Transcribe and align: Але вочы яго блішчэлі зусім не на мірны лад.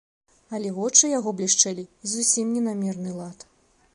Але 0.57 0.69
вочы 0.77 1.09
яго 1.11 1.33
блішчэлі 1.41 1.85
зусім 2.13 2.45
не 2.57 2.61
на 2.69 2.73
мірны 2.83 3.11
лад. 3.21 3.39